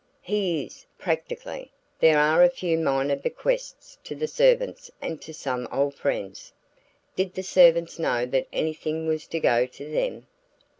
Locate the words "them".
9.91-10.25